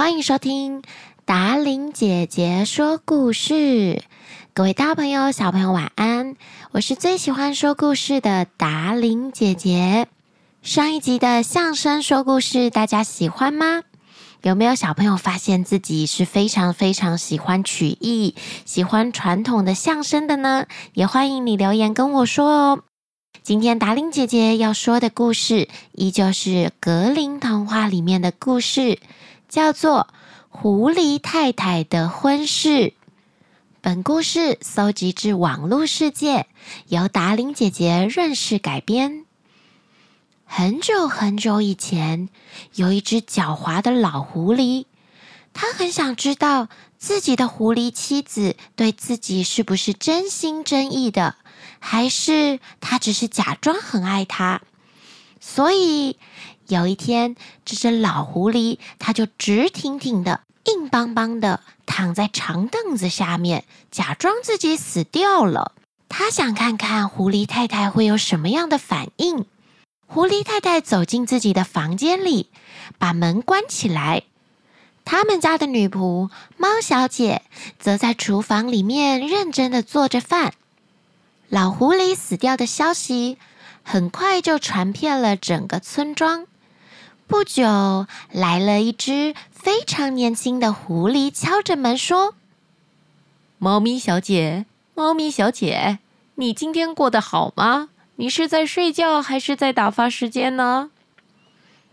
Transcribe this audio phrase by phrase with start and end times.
[0.00, 0.82] 欢迎收听
[1.26, 4.02] 达伶姐姐说故事。
[4.54, 6.36] 各位大朋友、小朋友，晚安！
[6.70, 10.08] 我是最喜欢说故事的达伶姐姐。
[10.62, 13.82] 上一集的相声说故事，大家喜欢吗？
[14.40, 20.64] 有没有小朋友发现自己是非常非常喜欢曲艺、喜欢传统的相声的呢？
[20.94, 22.84] 也欢迎你留言跟我说哦。
[23.42, 28.98] 今天达伶姐姐要说的故事，依旧是格林童话里面的故事，
[29.50, 30.06] 叫做
[30.48, 32.68] 《狐狸太太的婚事》。
[33.80, 36.46] 本故事搜集自网络世界，
[36.86, 39.24] 由达玲姐姐润饰改编。
[40.44, 42.28] 很久很久以前，
[42.74, 44.86] 有一只狡猾的老狐狸，
[45.52, 51.34] 他很想知道自己的狐狸妻子对自己是不是真心真意的，
[51.80, 54.62] 还是他只是假装很爱他。
[55.40, 56.18] 所以
[56.68, 65.72] 有一天，这只老狐狸它就直挺挺的、硬邦邦的躺在长凳子下面，假装自己死掉了。
[66.08, 69.46] 他想看看狐狸太太会有什么样的反应。
[70.06, 72.50] 狐狸太太走进自己的房间里，
[72.98, 74.24] 把门关起来。
[75.04, 77.42] 他们家的女仆猫小姐
[77.78, 80.52] 则在厨房里面认真的做着饭。
[81.48, 83.38] 老狐狸死掉的消息
[83.90, 86.46] 很快就传遍了整个村庄。
[87.26, 92.34] 不久，来了一只非常年轻的狐狸，敲着门说
[93.58, 95.98] ：“猫咪小姐，猫咪小姐，
[96.36, 100.90] 你今天过得好吗？”你是在睡觉还是在打发时间呢？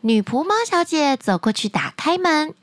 [0.01, 2.53] 女仆猫小姐走过去打开门，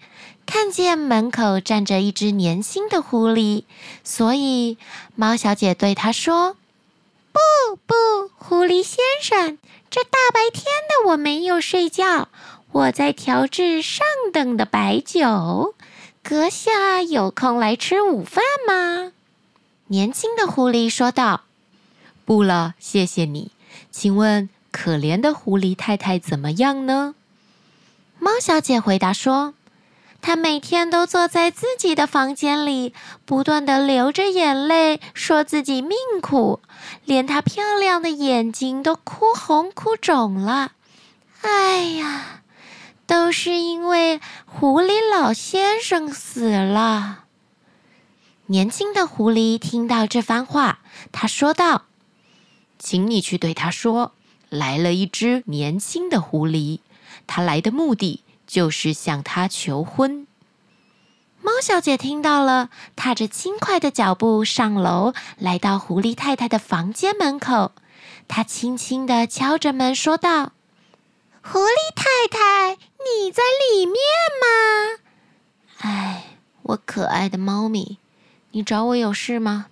[0.47, 3.65] 看见门口站着一只年轻的狐狸，
[4.05, 4.79] 所以
[5.17, 6.57] 猫小姐对她说
[7.35, 9.59] ：“不不，狐狸先生，
[9.91, 12.29] 这大白天的我没有睡觉，
[12.71, 15.75] 我在调制上等的白酒，
[16.23, 19.13] 阁下有空来吃午饭吗？”
[19.89, 21.43] 年轻的狐狸说道
[22.25, 23.51] ：“不了，谢谢你。”
[23.91, 27.17] 请问，可怜的狐狸太太怎么样呢？
[28.21, 29.55] 猫小姐回答说
[30.27, 32.95] ：“她每天都坐在自己的房间里，
[33.27, 36.61] 不断的流着眼泪，说自己命苦，
[37.05, 40.73] 连她漂亮的眼睛都哭红哭肿了。
[41.43, 42.41] 哎呀，
[43.07, 47.25] 都是因为狐狸老先生死了。”
[48.49, 50.79] 年轻的狐狸听到这番话，
[51.13, 51.85] 他说道。
[52.79, 54.13] 请你去对他说，
[54.49, 56.81] 来了一只年轻的狐狸，
[57.27, 58.24] 他来的目的
[58.55, 60.29] 就是向他求婚。
[61.43, 67.73] 猫小姐听到了，踏着轻快的脚步上楼，来到狐狸太太的房间门口。
[68.29, 70.53] 她轻轻地敲着门，说道
[71.43, 73.97] ：“狐狸太太，你在里面
[74.41, 75.01] 吗
[75.83, 77.99] ？”“哎，我可爱的猫咪，
[78.53, 79.67] 你找我有事吗？”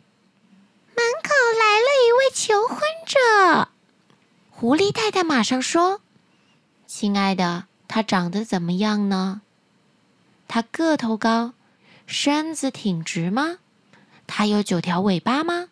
[0.96, 3.68] 门口来了一位求婚者，
[4.50, 6.00] 狐狸太太马上说
[6.84, 9.42] ：“亲爱的，他长得怎么样呢？
[10.48, 11.52] 他个头高，
[12.06, 13.58] 身子挺直吗？
[14.26, 15.68] 他有九条尾巴吗？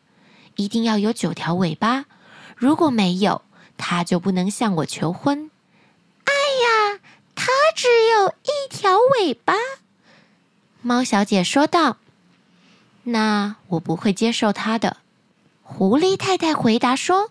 [0.57, 2.05] 一定要有九条尾巴，
[2.59, 3.41] 如果没有，
[3.79, 5.51] 他就不能向我求婚。”
[6.25, 7.01] 哎呀，
[7.35, 9.55] 他只有一条尾巴，
[10.83, 11.97] 猫小姐说道
[13.05, 14.99] ：“那我不会接受他的。”
[15.65, 17.31] 狐狸太太回答说：“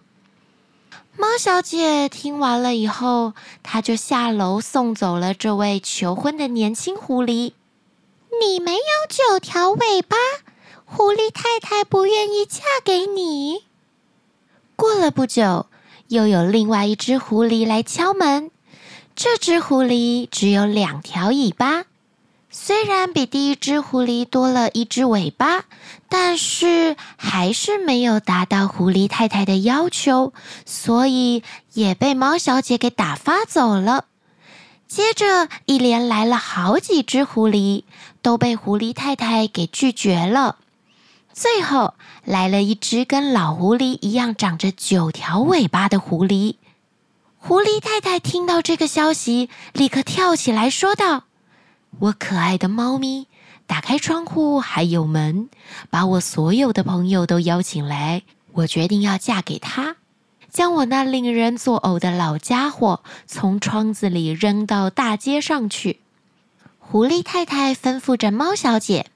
[1.19, 7.51] 猫小姐听完了以后，她就下楼送走了这位求婚的年轻狐狸。
[8.41, 10.15] 你没有九条尾巴，
[10.85, 13.65] 狐狸太太不愿意嫁给你。”
[14.77, 15.65] 过了不久，
[16.07, 18.49] 又有另外一只狐狸来敲门。
[19.13, 21.83] 这只狐狸只有两条尾巴。
[22.51, 25.65] 虽然比第一只狐狸多了一只尾巴，
[26.09, 30.33] 但是还是没有达到狐狸太太的要求，
[30.65, 31.43] 所以
[31.73, 34.05] 也被猫小姐给打发走了。
[34.87, 37.83] 接着，一连来了好几只狐狸，
[38.23, 40.55] 都被狐狸太太给拒绝了。
[41.31, 41.93] 最后，
[42.25, 46.55] 来了一只跟老狐狸一样长着九条尾巴的狐狸。
[47.37, 51.25] 狐狸太太听到这个消息，立刻跳起来说道。
[51.97, 53.27] 我可爱的猫咪，
[53.65, 55.49] 打开窗户还有门，
[55.89, 58.21] 把我所有的朋友都邀请来。
[58.53, 59.97] 我决定要嫁给他，
[60.49, 65.99] 将我那令人作呕的老家伙从窗子里扔到大街上去。
[66.79, 69.07] 狐狸太太吩咐着猫小姐。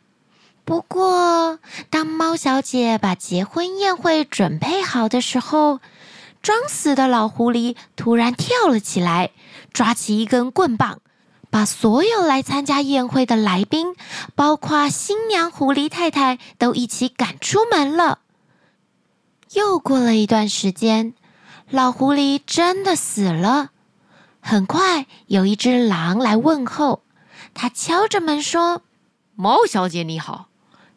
[0.66, 1.60] 不过，
[1.90, 5.80] 当猫小姐把结婚宴会准备好的时候，
[6.42, 9.31] 装死的老狐狸突然跳了起来，
[9.74, 11.00] 抓起一根棍棒。
[11.54, 13.96] 把所有来参加宴会的来宾，
[14.34, 18.22] 包括新娘狐狸太太，都一起赶出门了。
[19.52, 21.14] 又过了一段时间，
[21.70, 23.70] 老狐狸真的死了。
[24.42, 27.04] 很快，有一只狼来问候，
[27.54, 28.82] 他敲着门说
[29.38, 30.48] ：“猫小姐你好，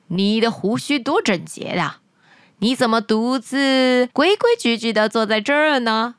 [0.07, 1.99] 你的胡须多整洁呀！
[2.61, 6.15] 你怎么独自规规矩矩的坐在这儿呢？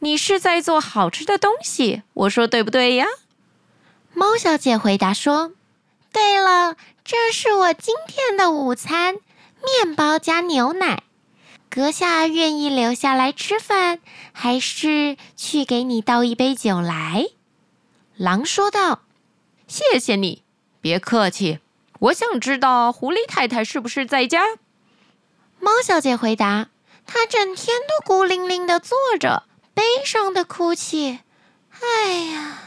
[0.00, 3.06] 你是在做好吃的东西，我说对不对呀？”
[4.18, 5.52] 猫小姐回答说
[6.12, 6.74] ：“对了，
[7.04, 9.14] 这是我今天的午餐，
[9.64, 11.04] 面包加牛奶。”
[11.70, 14.00] 阁下愿意留下来吃饭，
[14.32, 17.28] 还是去给你倒一杯酒来？
[18.16, 19.02] 狼说道
[19.68, 20.42] ：“谢谢你，
[20.80, 21.60] 别客气。
[22.00, 24.42] 我想知道狐狸太太是不是在家？”
[25.62, 26.70] 猫小姐回答
[27.06, 29.44] ：“她整天都孤零零的坐着，
[29.74, 31.20] 悲伤的哭泣。
[31.80, 32.58] 哎呀，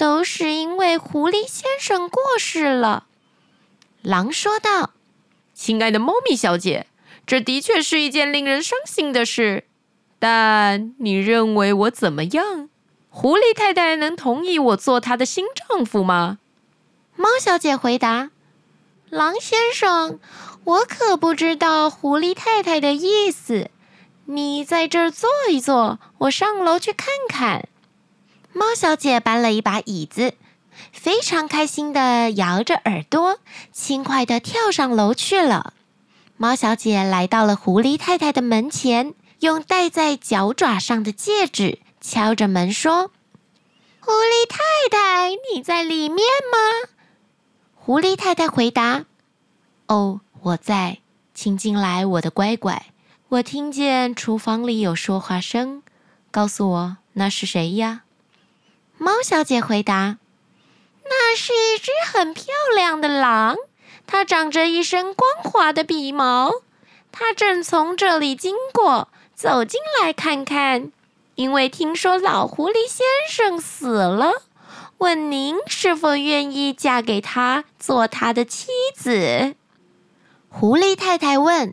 [0.00, 3.04] 都是因为狐狸先生过世了。”
[4.00, 4.92] 狼说道。
[5.52, 6.86] 亲爱的猫咪小姐，
[7.26, 9.64] 这的确是一件令人伤心的事。
[10.18, 12.70] 但你认为我怎么样？
[13.10, 16.38] 狐狸太太能同意我做她的新丈夫吗？
[17.14, 18.30] 猫小姐回答
[19.10, 20.18] ：“狼先生，
[20.64, 23.68] 我可不知道狐狸太太的意思。
[24.24, 27.68] 你在这儿坐一坐，我上楼去看看。”
[28.52, 30.34] 猫小姐搬了一把椅子。
[30.92, 33.38] 非常开心地摇着耳朵，
[33.70, 35.74] 轻快地跳上楼去了。
[36.36, 43.10] 猫小姐来到了狐狸太太的门前，用戴在脚爪上的戒指敲着门说
[44.00, 44.58] ：“狐狸太
[44.90, 46.88] 太，你在里面吗？”
[47.76, 49.04] 狐狸太太回答
[49.86, 50.98] ：“哦，我在，
[51.34, 52.86] 请进来，我的乖乖。
[53.28, 55.82] 我听见厨房里有说话声，
[56.30, 58.02] 告诉我那是谁呀？”
[59.02, 60.18] 猫小姐回答。
[61.04, 62.44] 那是一只很漂
[62.76, 63.56] 亮的狼，
[64.06, 66.52] 它长着一身光滑的鼻毛。
[67.10, 70.92] 它正从这里经过，走进来看看。
[71.34, 74.42] 因为听说老狐狸先生死了，
[74.98, 79.54] 问您是否愿意嫁给他，做他的妻子。
[80.50, 81.72] 狐狸太太问：“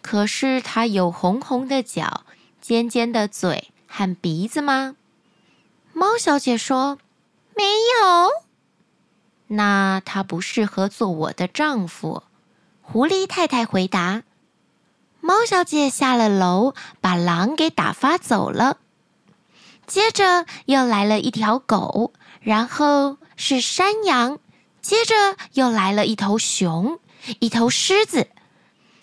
[0.00, 2.22] 可是他有红红的脚、
[2.62, 4.96] 尖尖的嘴和鼻子吗？”
[5.98, 6.98] 猫小姐说
[7.56, 8.28] ：“没有。”
[9.48, 12.22] 那他不适合做我的丈夫，
[12.82, 14.22] 狐狸太太回答。
[15.22, 18.76] 猫小姐下了楼，把狼给打发走了。
[19.86, 24.38] 接着又来了一条狗，然后是山羊，
[24.82, 25.14] 接着
[25.54, 27.00] 又来了一头熊，
[27.38, 28.28] 一头狮子。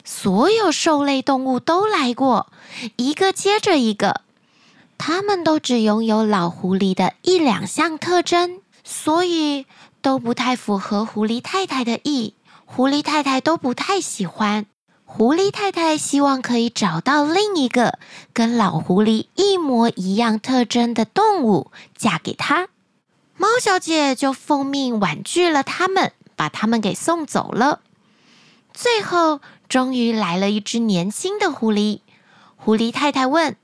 [0.04, 2.52] 所有兽类动物都来过，
[2.98, 4.22] 一个接着一个。
[5.06, 9.66] 他们都只拥有老狐狸的一两项特征，所以。
[10.02, 12.34] 都不太符合狐狸太太的意，
[12.66, 14.66] 狐狸太太都不太喜欢。
[15.06, 18.00] 狐狸太太希望可以找到另一个
[18.34, 22.68] 跟老狐狸一模一样特征的动物嫁给他。
[23.38, 27.80] 猫小姐就奉命婉拒了他们，把他们给送走了。
[28.74, 29.40] 最后，
[29.70, 32.02] 终于来了一只年轻的狐狸。
[32.58, 33.56] 狐狸太太问：“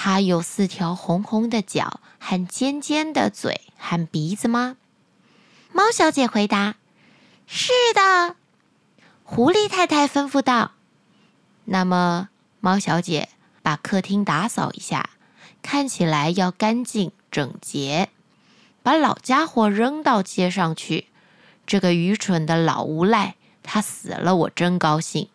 [0.00, 4.76] 它有四条红红的脚和尖尖的嘴和鼻子吗？”
[5.74, 6.76] 猫小姐回答
[7.48, 8.36] ：“是的。”
[9.24, 10.70] 狐狸太太吩咐道
[11.66, 12.28] ：“那么，
[12.60, 13.28] 猫小姐
[13.60, 15.10] 把客厅打扫一下，
[15.62, 18.10] 看起来要干净整洁。
[18.84, 21.08] 把老家伙扔到街上去。
[21.66, 25.28] 这个愚蠢的老无赖，他死了，我真高兴。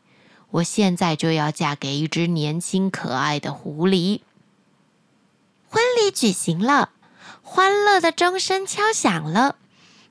[0.52, 4.22] 我现在就要嫁给一只年轻可爱的狐狸。”
[5.74, 6.90] 婚礼举行了，
[7.42, 9.56] 欢乐的钟声敲响了。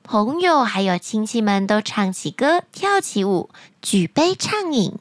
[0.03, 3.49] 朋友还有亲戚们都唱起歌，跳起舞，
[3.81, 4.99] 举杯畅饮。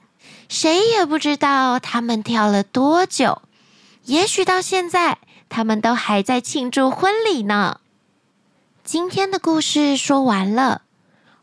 [0.49, 3.43] 谁也不知道他们跳了多久，
[4.05, 7.81] 也许到现在他们都还在庆祝婚礼呢。
[8.85, 10.83] 今天的故事说完了。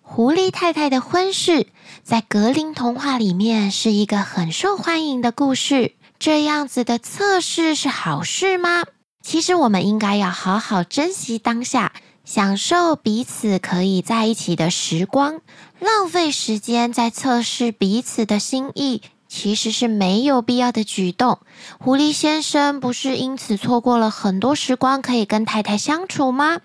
[0.01, 1.67] 狐狸太太的婚事
[2.03, 5.95] 在格林童话里面是一个很受欢迎的故事。
[6.17, 8.85] 这样子的测试是好事吗？
[9.21, 11.91] 其实我们应该要好好珍惜当下。
[12.25, 15.41] 享受彼此可以在一起的时光，
[15.79, 21.39] 浪费时间在测试彼此的心意，其实是没有必要的举动。
[21.79, 26.59] 狐狸先生不是因此错过了很多时光可以跟太太相处吗？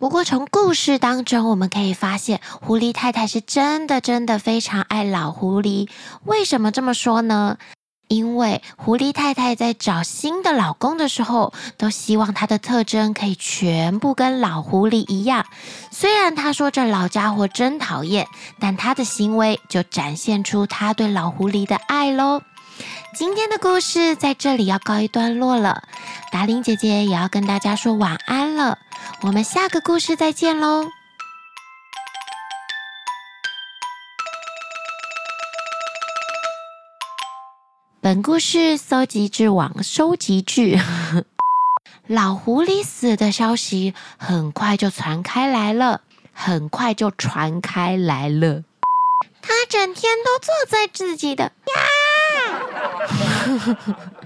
[0.00, 5.88] 不过从故事当中我们可以发现，狐狸太太是真的真的非常爱老狐狸。
[6.24, 7.56] 为什么这么说呢？
[8.08, 15.46] 因为狐狸太太在找新的老公的时候，都希望他的特征可以全部跟老狐狸一样。
[15.90, 18.26] 虽然他说这老家伙真讨厌，
[18.60, 22.42] 但他的行为就展现出他对老狐狸的爱喽。
[23.14, 25.84] 今天的故事在这里要告一段落了，
[26.32, 28.78] 达令姐姐也要跟大家说晚安了。
[29.22, 30.84] 我们下个故事再见喽。
[38.04, 40.78] 本故事搜集之网收集剧，
[42.06, 48.64] 老狐狸死的消息很快就传开来了，很快就传开来了。
[49.40, 51.52] 他整天都坐在自己的呀。